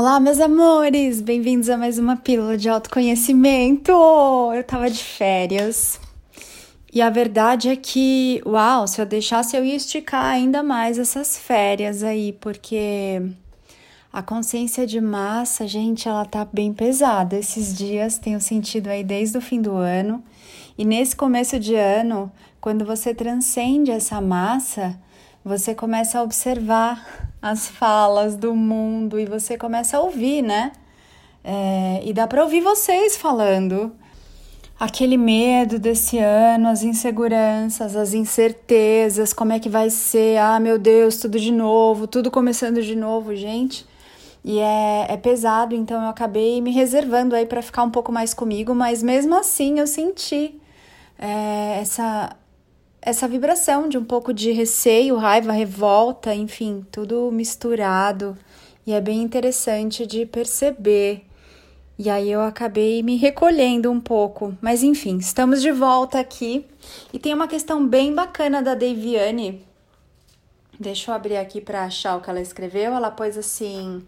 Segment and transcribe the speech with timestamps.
[0.00, 1.20] Olá, meus amores!
[1.20, 3.90] Bem-vindos a mais uma pílula de autoconhecimento!
[4.54, 5.98] Eu tava de férias
[6.94, 11.36] e a verdade é que, uau, se eu deixasse eu ia esticar ainda mais essas
[11.36, 13.20] férias aí, porque
[14.12, 17.36] a consciência de massa, gente, ela tá bem pesada.
[17.36, 20.22] Esses dias tenho sentido aí desde o fim do ano
[20.78, 22.30] e nesse começo de ano,
[22.60, 24.96] quando você transcende essa massa,
[25.44, 30.72] você começa a observar as falas do mundo e você começa a ouvir, né?
[31.44, 33.92] É, e dá para ouvir vocês falando.
[34.78, 40.38] Aquele medo desse ano, as inseguranças, as incertezas, como é que vai ser?
[40.38, 43.84] Ah, meu Deus, tudo de novo, tudo começando de novo, gente.
[44.44, 48.32] E é, é pesado, então eu acabei me reservando aí para ficar um pouco mais
[48.32, 50.60] comigo, mas mesmo assim eu senti
[51.18, 52.36] é, essa,
[53.00, 58.36] essa vibração de um pouco de receio, raiva, revolta, enfim, tudo misturado.
[58.86, 61.24] E é bem interessante de perceber.
[61.98, 64.56] E aí eu acabei me recolhendo um pouco.
[64.60, 66.64] Mas enfim, estamos de volta aqui.
[67.12, 69.64] E tem uma questão bem bacana da Deviane.
[70.78, 72.94] Deixa eu abrir aqui para achar o que ela escreveu.
[72.94, 74.02] Ela pôs assim: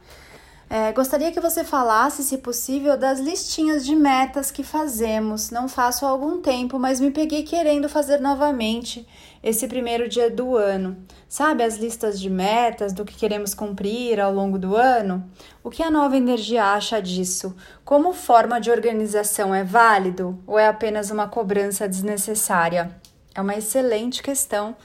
[0.72, 5.50] é, gostaria que você falasse, se possível, das listinhas de metas que fazemos.
[5.50, 9.04] Não faço há algum tempo, mas me peguei querendo fazer novamente
[9.42, 10.96] esse primeiro dia do ano.
[11.28, 15.28] Sabe as listas de metas, do que queremos cumprir ao longo do ano?
[15.64, 17.52] O que a nova energia acha disso?
[17.84, 22.96] Como forma de organização é válido ou é apenas uma cobrança desnecessária?
[23.34, 24.76] É uma excelente questão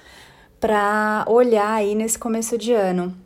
[0.59, 3.24] para olhar aí nesse começo de ano.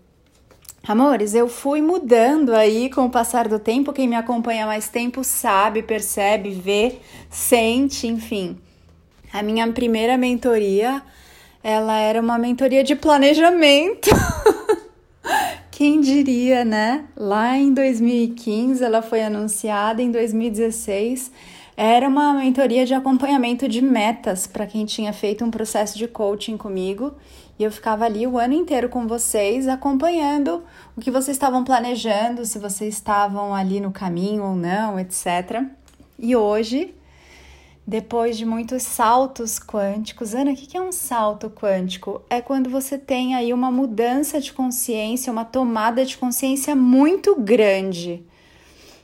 [0.89, 3.93] Amores, eu fui mudando aí com o passar do tempo.
[3.93, 6.95] Quem me acompanha mais tempo sabe, percebe, vê,
[7.29, 8.57] sente, enfim.
[9.31, 10.99] A minha primeira mentoria,
[11.63, 14.09] ela era uma mentoria de planejamento.
[15.69, 17.05] Quem diria, né?
[17.15, 21.31] Lá em 2015 ela foi anunciada, em 2016
[21.77, 26.57] era uma mentoria de acompanhamento de metas para quem tinha feito um processo de coaching
[26.57, 27.13] comigo
[27.59, 30.63] e eu ficava ali o ano inteiro com vocês, acompanhando
[30.95, 35.65] o que vocês estavam planejando, se vocês estavam ali no caminho ou não, etc.
[36.17, 36.95] E hoje,
[37.85, 42.21] depois de muitos saltos quânticos, Ana, o que é um salto quântico?
[42.29, 48.23] É quando você tem aí uma mudança de consciência, uma tomada de consciência muito grande.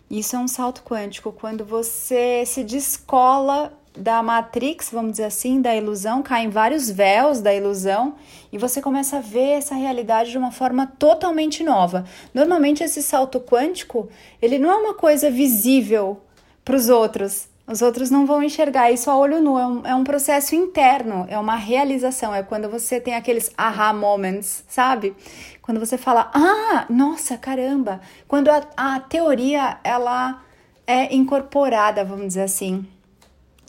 [0.09, 5.75] Isso é um salto quântico, quando você se descola da Matrix, vamos dizer assim, da
[5.75, 8.16] ilusão, caem vários véus da ilusão
[8.51, 12.05] e você começa a ver essa realidade de uma forma totalmente nova.
[12.34, 14.09] Normalmente esse salto quântico,
[14.41, 16.22] ele não é uma coisa visível
[16.63, 17.47] para os outros.
[17.67, 21.25] Os outros não vão enxergar isso a olho nu, é um, é um processo interno,
[21.28, 25.16] é uma realização, é quando você tem aqueles aha moments, sabe?
[25.63, 28.01] Quando você fala, ah, nossa, caramba!
[28.28, 30.44] Quando a, a teoria, ela
[30.85, 32.85] é incorporada, vamos dizer assim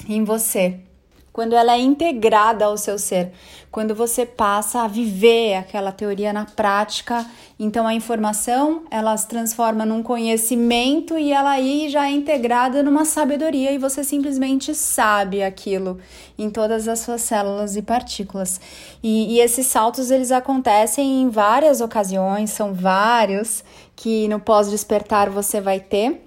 [0.08, 0.80] em você,
[1.36, 3.30] quando ela é integrada ao seu ser,
[3.70, 7.26] quando você passa a viver aquela teoria na prática,
[7.60, 13.04] então a informação ela se transforma num conhecimento e ela aí já é integrada numa
[13.04, 15.98] sabedoria e você simplesmente sabe aquilo
[16.38, 18.58] em todas as suas células e partículas.
[19.02, 23.62] E, e esses saltos eles acontecem em várias ocasiões, são vários
[23.94, 26.25] que no pós-despertar você vai ter.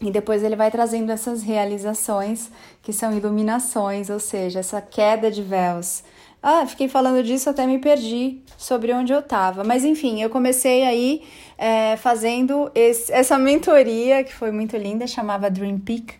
[0.00, 2.50] E depois ele vai trazendo essas realizações
[2.82, 6.02] que são iluminações, ou seja, essa queda de véus.
[6.42, 9.64] Ah, fiquei falando disso, até me perdi sobre onde eu estava.
[9.64, 11.22] Mas enfim, eu comecei aí
[11.56, 16.14] é, fazendo esse, essa mentoria que foi muito linda, chamava Dream Peak.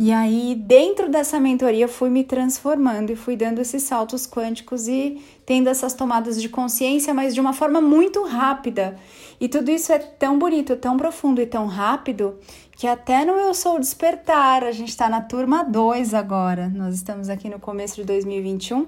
[0.00, 4.86] E aí, dentro dessa mentoria, eu fui me transformando e fui dando esses saltos quânticos
[4.86, 8.96] e tendo essas tomadas de consciência, mas de uma forma muito rápida.
[9.40, 12.38] E tudo isso é tão bonito, tão profundo e tão rápido
[12.78, 16.68] que até no Eu Sou Despertar, a gente está na turma 2 agora.
[16.68, 18.86] Nós estamos aqui no começo de 2021.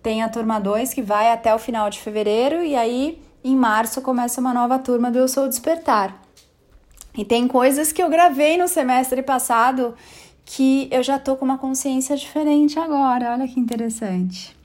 [0.00, 4.00] Tem a turma 2 que vai até o final de fevereiro e aí em março
[4.00, 6.16] começa uma nova turma do Eu Sou Despertar.
[7.18, 9.96] E tem coisas que eu gravei no semestre passado
[10.44, 13.32] que eu já tô com uma consciência diferente agora.
[13.32, 14.56] Olha que interessante.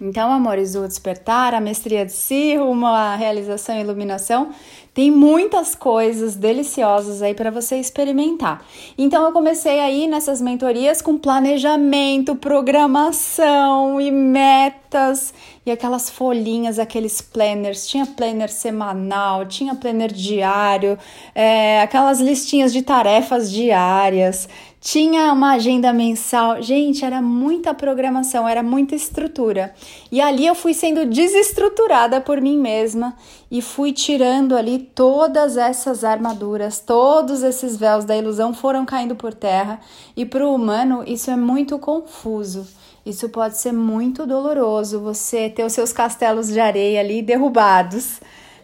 [0.00, 4.50] Então, amores, o despertar, a mestria de si, uma realização e iluminação,
[4.94, 8.64] tem muitas coisas deliciosas aí para você experimentar.
[8.96, 15.34] Então, eu comecei aí nessas mentorias com planejamento, programação e metas
[15.66, 17.86] e aquelas folhinhas, aqueles planners.
[17.86, 20.98] Tinha planner semanal, tinha planner diário,
[21.34, 24.48] é, aquelas listinhas de tarefas diárias
[24.80, 26.62] tinha uma agenda mensal.
[26.62, 29.74] Gente, era muita programação, era muita estrutura.
[30.10, 33.14] E ali eu fui sendo desestruturada por mim mesma
[33.50, 39.34] e fui tirando ali todas essas armaduras, todos esses véus da ilusão foram caindo por
[39.34, 39.80] terra,
[40.16, 42.66] e para o humano isso é muito confuso.
[43.04, 48.20] Isso pode ser muito doloroso, você ter os seus castelos de areia ali derrubados,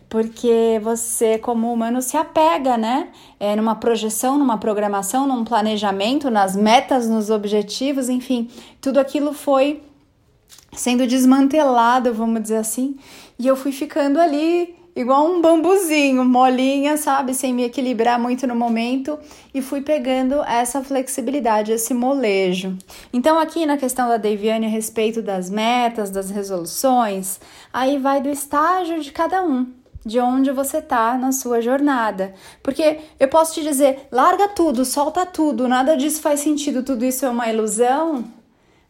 [0.09, 3.09] porque você, como humano, se apega, né?
[3.41, 8.49] É, numa projeção, numa programação, num planejamento, nas metas, nos objetivos, enfim,
[8.81, 9.83] tudo aquilo foi
[10.73, 12.97] sendo desmantelado, vamos dizer assim,
[13.39, 18.55] e eu fui ficando ali igual um bambuzinho, molinha, sabe, sem me equilibrar muito no
[18.55, 19.19] momento
[19.53, 22.77] e fui pegando essa flexibilidade, esse molejo.
[23.13, 27.39] Então aqui na questão da Deviane a respeito das metas, das resoluções,
[27.71, 29.67] aí vai do estágio de cada um.
[30.07, 32.33] De onde você tá na sua jornada.
[32.63, 37.27] Porque eu posso te dizer, larga tudo, solta tudo, nada disso faz sentido, tudo isso
[37.27, 38.25] é uma ilusão.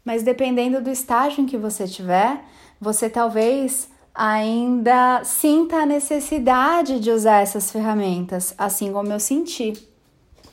[0.04, 2.44] Mas dependendo do estágio em que você tiver,
[2.78, 9.72] você talvez ainda sinta a necessidade de usar essas ferramentas, assim como eu senti.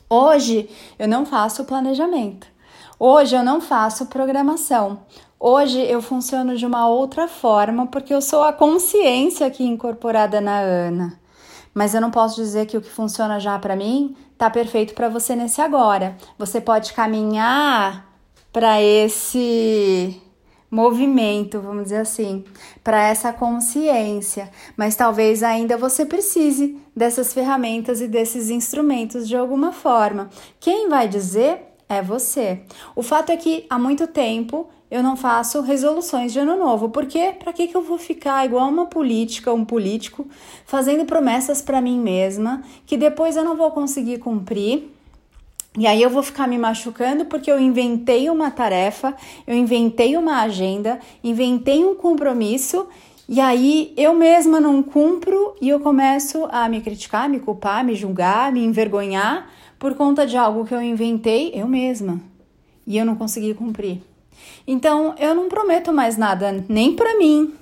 [0.09, 2.52] Hoje eu não faço planejamento.
[3.05, 5.01] Hoje eu não faço programação.
[5.37, 10.57] Hoje eu funciono de uma outra forma porque eu sou a consciência aqui incorporada na
[10.57, 11.19] Ana.
[11.73, 15.09] Mas eu não posso dizer que o que funciona já para mim tá perfeito para
[15.09, 16.15] você nesse agora.
[16.39, 18.09] Você pode caminhar
[18.53, 20.21] para esse
[20.71, 22.45] movimento, vamos dizer assim,
[22.81, 29.73] para essa consciência, mas talvez ainda você precise dessas ferramentas e desses instrumentos de alguma
[29.73, 30.29] forma.
[30.57, 32.61] Quem vai dizer é você.
[32.95, 37.33] O fato é que há muito tempo eu não faço resoluções de ano novo, porque
[37.39, 40.27] para que, que eu vou ficar igual uma política, um político,
[40.65, 44.91] fazendo promessas para mim mesma que depois eu não vou conseguir cumprir?
[45.75, 49.15] E aí eu vou ficar me machucando porque eu inventei uma tarefa,
[49.47, 52.87] eu inventei uma agenda, inventei um compromisso
[53.27, 57.95] e aí eu mesma não cumpro e eu começo a me criticar, me culpar, me
[57.95, 59.49] julgar, me envergonhar
[59.83, 62.21] por conta de algo que eu inventei eu mesma
[62.87, 64.01] e eu não consegui cumprir.
[64.65, 67.53] Então eu não prometo mais nada nem para mim,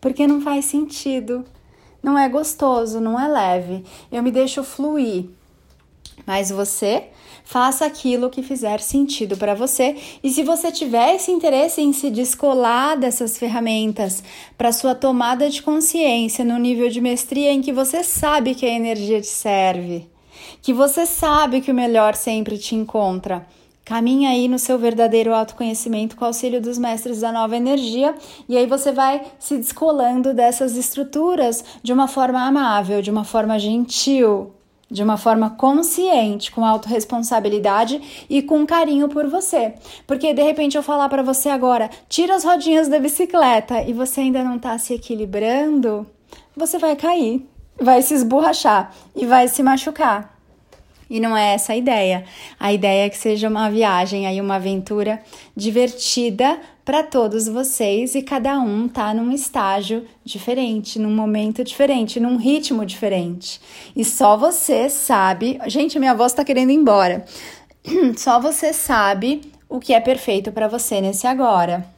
[0.00, 1.44] porque não faz sentido.
[2.02, 3.84] Não é gostoso, não é leve.
[4.10, 5.26] Eu me deixo fluir.
[6.26, 7.08] Mas você
[7.44, 9.94] faça aquilo que fizer sentido para você.
[10.24, 14.24] E se você tiver esse interesse em se descolar dessas ferramentas
[14.56, 18.72] para sua tomada de consciência no nível de mestria em que você sabe que a
[18.72, 20.08] energia te serve,
[20.62, 23.46] que você sabe que o melhor sempre te encontra,
[23.88, 28.14] Caminha aí no seu verdadeiro autoconhecimento com o auxílio dos mestres da nova energia,
[28.46, 33.58] e aí você vai se descolando dessas estruturas de uma forma amável, de uma forma
[33.58, 34.52] gentil,
[34.90, 39.72] de uma forma consciente, com autorresponsabilidade e com carinho por você.
[40.06, 44.20] Porque de repente eu falar para você agora, tira as rodinhas da bicicleta e você
[44.20, 46.06] ainda não está se equilibrando,
[46.54, 47.48] você vai cair,
[47.80, 50.38] vai se esborrachar e vai se machucar.
[51.10, 52.24] E não é essa a ideia.
[52.60, 55.22] A ideia é que seja uma viagem aí, uma aventura
[55.56, 62.36] divertida para todos vocês e cada um tá num estágio diferente, num momento diferente, num
[62.36, 63.60] ritmo diferente.
[63.96, 65.58] E só você sabe.
[65.66, 67.24] Gente, minha voz tá querendo ir embora.
[68.16, 71.97] Só você sabe o que é perfeito para você nesse agora.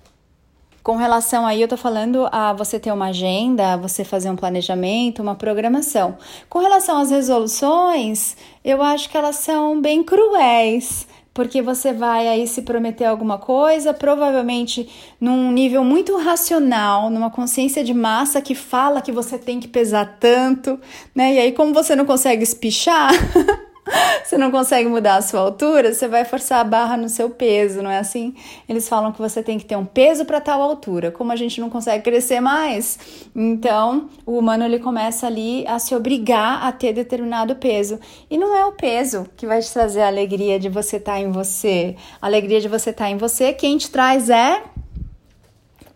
[0.82, 5.20] Com relação aí, eu tô falando a você ter uma agenda, você fazer um planejamento,
[5.20, 6.16] uma programação.
[6.48, 12.46] Com relação às resoluções, eu acho que elas são bem cruéis porque você vai aí
[12.46, 14.88] se prometer alguma coisa, provavelmente
[15.20, 20.18] num nível muito racional, numa consciência de massa que fala que você tem que pesar
[20.18, 20.78] tanto,
[21.14, 21.34] né?
[21.34, 23.10] E aí, como você não consegue espichar.
[24.24, 27.82] você não consegue mudar a sua altura, você vai forçar a barra no seu peso,
[27.82, 28.34] não é assim?
[28.68, 31.10] Eles falam que você tem que ter um peso para tal altura.
[31.10, 32.98] Como a gente não consegue crescer mais,
[33.34, 37.98] então o humano ele começa ali a se obrigar a ter determinado peso.
[38.30, 41.20] E não é o peso que vai te trazer a alegria de você estar tá
[41.20, 41.96] em você.
[42.20, 44.62] A alegria de você estar tá em você, quem te traz é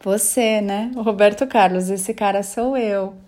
[0.02, 0.90] você, né?
[0.96, 3.23] O Roberto Carlos, esse cara sou eu.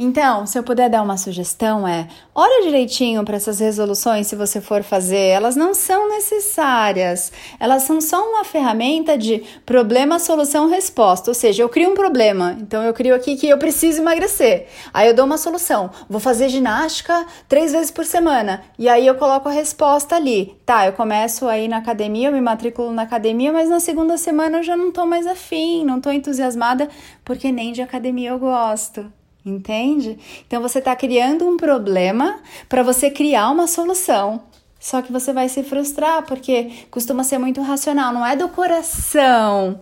[0.00, 4.60] Então, se eu puder dar uma sugestão é, olha direitinho para essas resoluções se você
[4.60, 7.32] for fazer, elas não são necessárias.
[7.58, 11.32] Elas são só uma ferramenta de problema, solução, resposta.
[11.32, 14.68] Ou seja, eu crio um problema, então eu crio aqui que eu preciso emagrecer.
[14.94, 15.90] Aí eu dou uma solução.
[16.08, 18.62] Vou fazer ginástica três vezes por semana.
[18.78, 20.56] E aí eu coloco a resposta ali.
[20.64, 24.58] Tá, eu começo aí na academia, eu me matriculo na academia, mas na segunda semana
[24.58, 26.88] eu já não tô mais afim, não tô entusiasmada,
[27.24, 29.17] porque nem de academia eu gosto.
[29.48, 30.18] Entende?
[30.46, 34.42] Então você está criando um problema para você criar uma solução.
[34.78, 39.80] Só que você vai se frustrar porque costuma ser muito racional, não é do coração.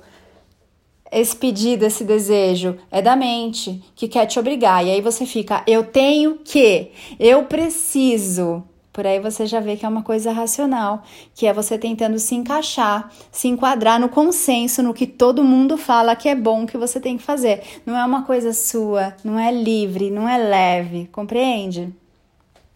[1.12, 2.78] esse pedido, esse desejo?
[2.90, 4.85] É da mente que quer te obrigar.
[4.85, 8.64] E aí você fica, eu tenho que, eu preciso.
[8.97, 11.03] Por aí você já vê que é uma coisa racional,
[11.35, 16.17] que é você tentando se encaixar, se enquadrar no consenso, no que todo mundo fala
[16.17, 17.62] que é bom que você tem que fazer.
[17.85, 21.95] Não é uma coisa sua, não é livre, não é leve, compreende?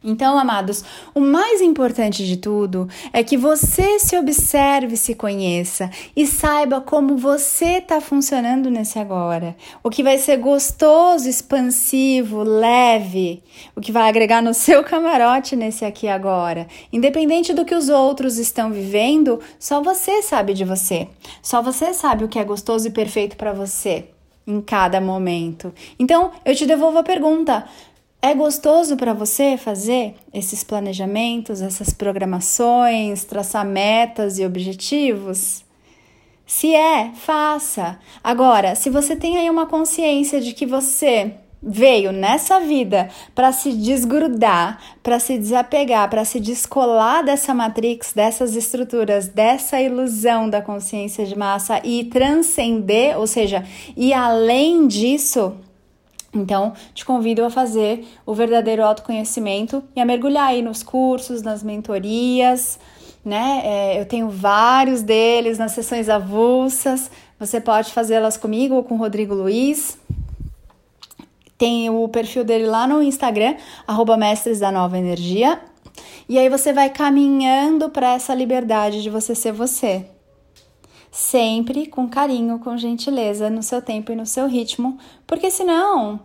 [0.03, 0.83] Então, amados,
[1.15, 7.19] o mais importante de tudo é que você se observe, se conheça e saiba como
[7.19, 9.55] você está funcionando nesse agora.
[9.83, 13.43] O que vai ser gostoso, expansivo, leve,
[13.77, 16.67] o que vai agregar no seu camarote nesse aqui agora.
[16.91, 21.09] Independente do que os outros estão vivendo, só você sabe de você.
[21.43, 24.07] Só você sabe o que é gostoso e perfeito para você
[24.47, 25.73] em cada momento.
[25.99, 27.65] Então, eu te devolvo a pergunta:
[28.23, 35.65] é gostoso para você fazer esses planejamentos, essas programações, traçar metas e objetivos?
[36.47, 37.99] Se é, faça.
[38.23, 43.73] Agora, se você tem aí uma consciência de que você veio nessa vida para se
[43.73, 51.25] desgrudar, para se desapegar, para se descolar dessa matrix, dessas estruturas, dessa ilusão da consciência
[51.25, 53.65] de massa e transcender, ou seja,
[53.97, 55.55] e além disso,
[56.33, 61.63] então, te convido a fazer o verdadeiro autoconhecimento e a mergulhar aí nos cursos, nas
[61.63, 62.79] mentorias,
[63.25, 63.63] né?
[63.65, 67.11] É, eu tenho vários deles nas sessões avulsas.
[67.39, 69.99] Você pode fazê-las comigo ou com o Rodrigo Luiz.
[71.59, 73.57] Tem o perfil dele lá no Instagram,
[73.87, 75.61] arroba Mestres da Nova Energia.
[76.29, 80.07] E aí você vai caminhando para essa liberdade de você ser você,
[81.11, 86.21] sempre com carinho, com gentileza, no seu tempo e no seu ritmo, porque senão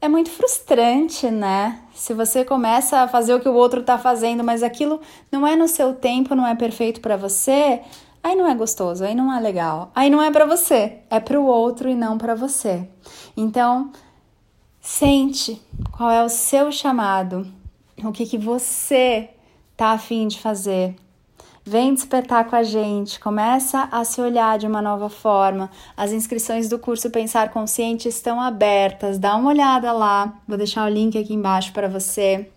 [0.00, 1.80] é muito frustrante, né?
[1.94, 5.54] Se você começa a fazer o que o outro tá fazendo, mas aquilo não é
[5.54, 7.82] no seu tempo, não é perfeito para você,
[8.22, 9.90] aí não é gostoso, aí não é legal.
[9.94, 12.88] Aí não é para você, é para o outro e não para você.
[13.36, 13.92] Então,
[14.80, 15.60] sente
[15.92, 17.46] qual é o seu chamado,
[18.02, 19.28] o que que você
[19.76, 20.96] tá afim de fazer.
[21.70, 25.70] Vem despertar com a gente, começa a se olhar de uma nova forma.
[25.96, 30.34] As inscrições do curso Pensar Consciente estão abertas, dá uma olhada lá.
[30.48, 32.48] Vou deixar o link aqui embaixo para você.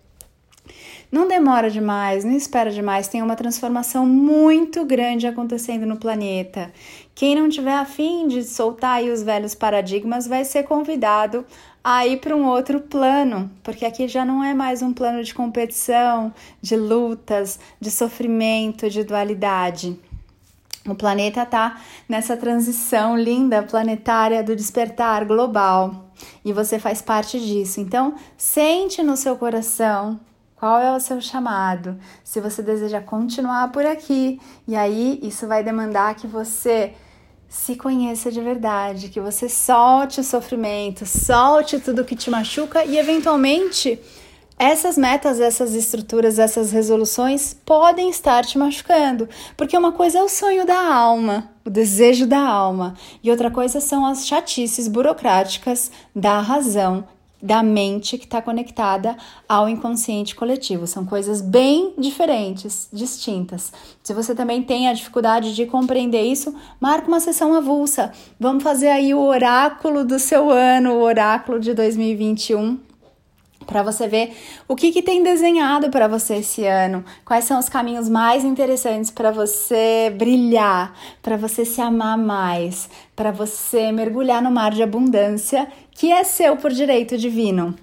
[1.12, 6.72] Não demora demais, não espera demais, tem uma transformação muito grande acontecendo no planeta.
[7.14, 11.46] Quem não tiver afim de soltar aí os velhos paradigmas vai ser convidado
[11.84, 15.34] a ir para um outro plano, porque aqui já não é mais um plano de
[15.34, 20.00] competição, de lutas, de sofrimento, de dualidade.
[20.88, 26.06] O planeta está nessa transição linda planetária do despertar global
[26.42, 27.80] e você faz parte disso.
[27.80, 30.18] Então, sente no seu coração
[30.56, 35.62] qual é o seu chamado, se você deseja continuar por aqui, e aí isso vai
[35.62, 36.94] demandar que você
[37.54, 42.98] se conheça de verdade, que você solte o sofrimento, solte tudo que te machuca e
[42.98, 43.96] eventualmente
[44.58, 50.28] essas metas, essas estruturas, essas resoluções podem estar te machucando, porque uma coisa é o
[50.28, 56.40] sonho da alma, o desejo da alma, e outra coisa são as chatices burocráticas da
[56.40, 57.06] razão
[57.42, 59.16] da mente que está conectada
[59.48, 60.86] ao inconsciente coletivo.
[60.86, 63.72] São coisas bem diferentes, distintas.
[64.02, 68.12] Se você também tem a dificuldade de compreender isso, marca uma sessão avulsa.
[68.40, 72.93] Vamos fazer aí o oráculo do seu ano, o oráculo de 2021
[73.66, 74.36] para você ver
[74.68, 79.10] o que, que tem desenhado para você esse ano, quais são os caminhos mais interessantes
[79.10, 85.68] para você brilhar, para você se amar mais, para você mergulhar no mar de abundância
[85.92, 87.74] que é seu por direito divino.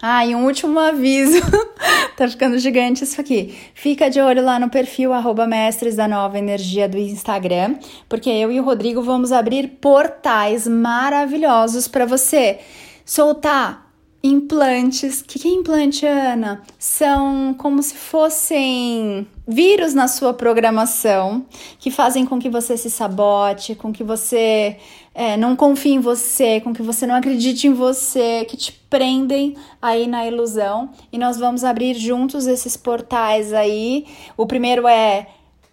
[0.00, 1.40] Ah, e um último aviso,
[2.16, 3.58] tá ficando gigante isso aqui.
[3.74, 7.76] Fica de olho lá no perfil arroba mestres da nova energia do Instagram,
[8.08, 12.60] porque eu e o Rodrigo vamos abrir portais maravilhosos para você
[13.04, 13.87] soltar
[14.22, 15.20] implantes.
[15.20, 16.62] O que, que é implante, Ana?
[16.78, 21.46] São como se fossem vírus na sua programação
[21.78, 24.76] que fazem com que você se sabote, com que você
[25.14, 29.56] é, não confie em você, com que você não acredite em você, que te prendem
[29.80, 30.90] aí na ilusão.
[31.12, 34.06] E nós vamos abrir juntos esses portais aí.
[34.36, 35.26] O primeiro é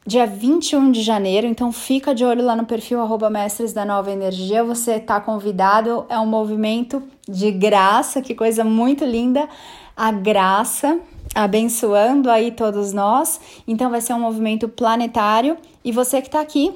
[0.08, 4.12] dia 21 de janeiro, então fica de olho lá no perfil arroba mestres da nova
[4.12, 9.50] energia, você está convidado, é um movimento de graça, que coisa muito linda,
[9.98, 11.00] a graça
[11.34, 15.58] abençoando aí todos nós, então vai ser um movimento planetário.
[15.84, 16.72] E você que está aqui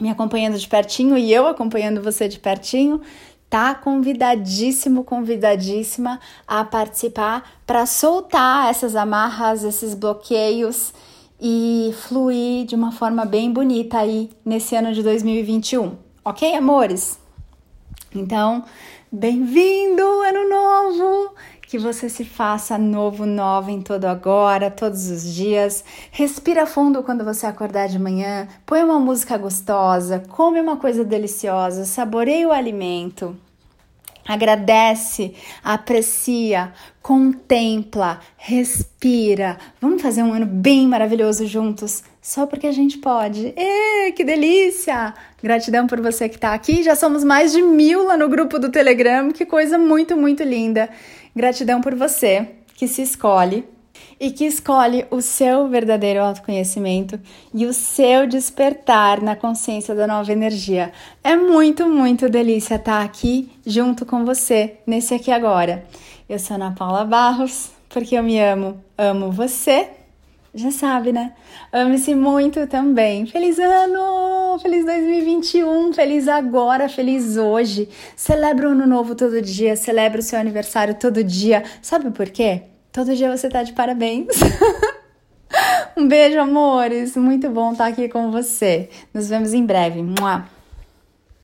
[0.00, 3.00] me acompanhando de pertinho e eu acompanhando você de pertinho,
[3.50, 10.92] tá convidadíssimo, convidadíssima a participar para soltar essas amarras, esses bloqueios
[11.40, 15.96] e fluir de uma forma bem bonita aí nesse ano de 2021.
[16.24, 17.18] ok, amores?
[18.14, 18.64] Então,
[19.12, 21.34] bem-vindo, ano novo!
[21.62, 25.84] Que você se faça novo, nova em todo agora, todos os dias.
[26.10, 31.84] Respira fundo quando você acordar de manhã, põe uma música gostosa, come uma coisa deliciosa,
[31.84, 33.36] saboreie o alimento.
[34.28, 35.32] Agradece,
[35.64, 36.70] aprecia,
[37.00, 39.56] contempla, respira.
[39.80, 43.54] Vamos fazer um ano bem maravilhoso juntos, só porque a gente pode.
[43.56, 45.14] Ê, que delícia!
[45.42, 46.82] Gratidão por você que está aqui.
[46.82, 49.32] Já somos mais de mil lá no grupo do Telegram.
[49.32, 50.90] Que coisa muito, muito linda.
[51.34, 53.64] Gratidão por você que se escolhe
[54.20, 57.18] e que escolhe o seu verdadeiro autoconhecimento
[57.54, 60.92] e o seu despertar na consciência da nova energia.
[61.22, 65.84] É muito, muito delícia estar aqui junto com você nesse aqui agora.
[66.28, 69.88] Eu sou Ana Paula Barros, porque eu me amo, amo você.
[70.54, 71.34] Já sabe, né?
[71.72, 73.26] Ame-se muito também.
[73.26, 74.58] Feliz ano!
[74.58, 75.92] Feliz 2021!
[75.92, 77.88] Feliz agora, feliz hoje.
[78.16, 81.62] Celebra o ano novo todo dia, celebra o seu aniversário todo dia.
[81.80, 82.62] Sabe por quê?
[82.98, 84.26] Todo dia você tá de parabéns.
[85.96, 87.16] um beijo, amores.
[87.16, 88.88] Muito bom estar aqui com você.
[89.14, 90.02] Nos vemos em breve.
[90.02, 90.44] Mua.